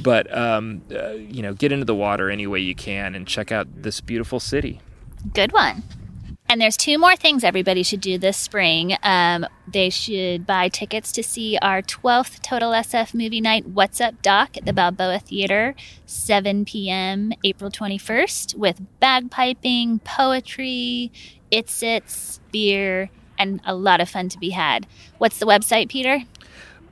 but 0.00 0.34
um, 0.34 0.82
uh, 0.94 1.10
you 1.12 1.42
know, 1.42 1.52
get 1.52 1.72
into 1.72 1.84
the 1.84 1.94
water 1.94 2.30
any 2.30 2.46
way 2.46 2.60
you 2.60 2.74
can 2.74 3.14
and 3.14 3.26
check 3.26 3.52
out 3.52 3.66
this 3.82 4.00
beautiful 4.00 4.40
city. 4.40 4.80
Good 5.34 5.52
one. 5.52 5.82
And 6.52 6.60
there's 6.60 6.76
two 6.76 6.98
more 6.98 7.16
things 7.16 7.42
everybody 7.44 7.82
should 7.82 8.02
do 8.02 8.18
this 8.18 8.36
spring. 8.36 8.98
Um, 9.02 9.46
they 9.66 9.88
should 9.88 10.46
buy 10.46 10.68
tickets 10.68 11.10
to 11.12 11.22
see 11.22 11.56
our 11.62 11.80
12th 11.80 12.42
Total 12.42 12.72
SF 12.72 13.14
movie 13.14 13.40
night, 13.40 13.68
What's 13.68 14.02
Up 14.02 14.20
Doc, 14.20 14.58
at 14.58 14.66
the 14.66 14.74
Balboa 14.74 15.18
Theater, 15.18 15.74
7 16.04 16.66
p.m., 16.66 17.32
April 17.42 17.70
21st, 17.70 18.54
with 18.54 18.82
bagpiping, 19.00 20.04
poetry, 20.04 21.10
It's-Its, 21.50 22.40
beer, 22.52 23.08
and 23.38 23.62
a 23.64 23.74
lot 23.74 24.02
of 24.02 24.10
fun 24.10 24.28
to 24.28 24.38
be 24.38 24.50
had. 24.50 24.86
What's 25.16 25.38
the 25.38 25.46
website, 25.46 25.88
Peter? 25.88 26.24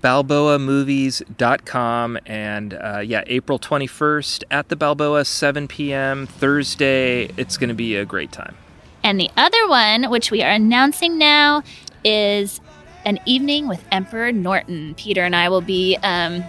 balboamovies.com 0.02 2.18
and 2.24 2.72
uh, 2.72 3.02
yeah 3.04 3.22
april 3.26 3.58
21st 3.58 4.44
at 4.50 4.70
the 4.70 4.76
balboa 4.76 5.26
7 5.26 5.68
p.m 5.68 6.26
thursday 6.26 7.24
it's 7.36 7.58
going 7.58 7.68
to 7.68 7.74
be 7.74 7.96
a 7.96 8.06
great 8.06 8.32
time 8.32 8.56
and 9.02 9.18
the 9.18 9.30
other 9.36 9.68
one, 9.68 10.10
which 10.10 10.30
we 10.30 10.42
are 10.42 10.50
announcing 10.50 11.18
now, 11.18 11.62
is 12.04 12.60
an 13.04 13.18
evening 13.26 13.68
with 13.68 13.84
Emperor 13.90 14.32
Norton. 14.32 14.94
Peter 14.94 15.22
and 15.22 15.34
I 15.34 15.48
will 15.48 15.60
be 15.60 15.96
um, 16.02 16.44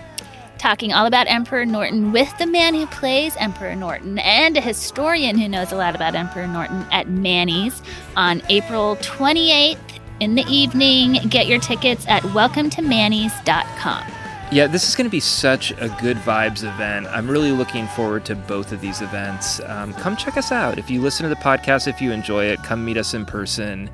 talking 0.57 0.93
all 0.93 1.05
about 1.05 1.27
Emperor 1.27 1.65
Norton 1.65 2.11
with 2.11 2.37
the 2.37 2.45
man 2.45 2.75
who 2.75 2.85
plays 2.87 3.35
Emperor 3.37 3.75
Norton 3.75 4.19
and 4.19 4.57
a 4.57 4.61
historian 4.61 5.37
who 5.37 5.47
knows 5.47 5.71
a 5.71 5.75
lot 5.75 5.95
about 5.95 6.13
Emperor 6.13 6.47
Norton 6.47 6.85
at 6.91 7.09
Manny's 7.09 7.81
on 8.15 8.41
April 8.49 8.95
28th 8.97 9.77
in 10.19 10.35
the 10.35 10.45
evening. 10.47 11.13
Get 11.29 11.47
your 11.47 11.59
tickets 11.59 12.05
at 12.07 12.21
welcometomannys.com. 12.23 14.10
Yeah, 14.51 14.67
this 14.67 14.89
is 14.89 14.97
going 14.97 15.05
to 15.05 15.11
be 15.11 15.21
such 15.21 15.71
a 15.71 15.87
good 16.01 16.17
vibes 16.17 16.67
event. 16.67 17.07
I'm 17.07 17.31
really 17.31 17.53
looking 17.53 17.87
forward 17.87 18.25
to 18.25 18.35
both 18.35 18.73
of 18.73 18.81
these 18.81 19.01
events. 19.01 19.61
Um, 19.61 19.93
come 19.93 20.17
check 20.17 20.35
us 20.35 20.51
out. 20.51 20.77
If 20.77 20.89
you 20.89 21.01
listen 21.01 21.23
to 21.23 21.29
the 21.29 21.39
podcast, 21.39 21.87
if 21.87 22.01
you 22.01 22.11
enjoy 22.11 22.47
it, 22.47 22.61
come 22.61 22.83
meet 22.83 22.97
us 22.97 23.13
in 23.13 23.25
person. 23.25 23.89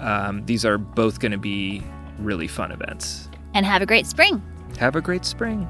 Um, 0.00 0.44
these 0.46 0.64
are 0.64 0.78
both 0.78 1.20
going 1.20 1.30
to 1.30 1.38
be 1.38 1.84
really 2.18 2.48
fun 2.48 2.72
events. 2.72 3.28
And 3.54 3.64
have 3.64 3.82
a 3.82 3.86
great 3.86 4.04
spring. 4.04 4.42
Have 4.80 4.96
a 4.96 5.00
great 5.00 5.24
spring. 5.24 5.68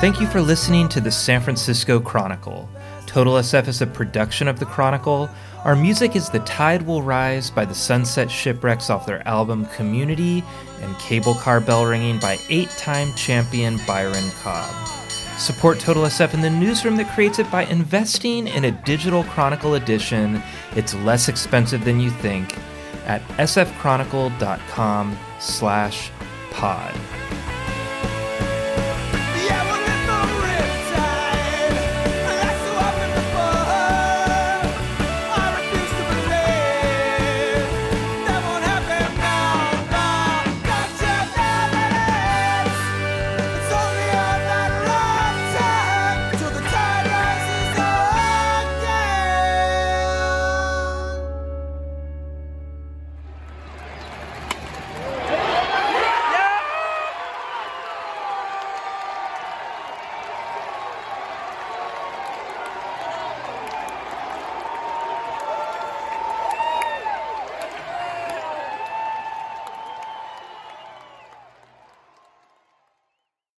Thank 0.00 0.20
you 0.20 0.28
for 0.28 0.40
listening 0.40 0.88
to 0.90 1.00
the 1.00 1.10
San 1.10 1.40
Francisco 1.40 1.98
Chronicle. 1.98 2.70
Total 3.06 3.34
SF 3.34 3.66
is 3.66 3.82
a 3.82 3.86
production 3.86 4.46
of 4.46 4.60
the 4.60 4.64
Chronicle. 4.64 5.28
Our 5.64 5.74
music 5.74 6.14
is 6.14 6.30
The 6.30 6.38
Tide 6.38 6.82
Will 6.82 7.02
Rise 7.02 7.50
by 7.50 7.64
the 7.64 7.74
Sunset 7.74 8.30
Shipwrecks 8.30 8.90
off 8.90 9.06
their 9.06 9.26
album 9.26 9.66
Community 9.66 10.44
and 10.82 10.96
Cable 11.00 11.34
Car 11.34 11.60
Bell 11.60 11.84
Ringing 11.84 12.20
by 12.20 12.38
eight 12.48 12.68
time 12.78 13.12
champion 13.14 13.80
Byron 13.88 14.30
Cobb. 14.40 14.72
Support 15.36 15.80
Total 15.80 16.04
SF 16.04 16.32
in 16.32 16.42
the 16.42 16.50
newsroom 16.50 16.94
that 16.98 17.12
creates 17.12 17.40
it 17.40 17.50
by 17.50 17.64
investing 17.64 18.46
in 18.46 18.66
a 18.66 18.70
digital 18.70 19.24
Chronicle 19.24 19.74
edition. 19.74 20.40
It's 20.76 20.94
less 20.94 21.28
expensive 21.28 21.84
than 21.84 21.98
you 21.98 22.10
think 22.10 22.56
at 23.04 23.20
sfchronicle.com 23.30 25.18
slash 25.40 26.12
pod. 26.52 26.94